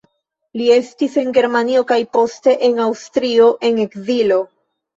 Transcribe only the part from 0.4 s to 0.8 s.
Li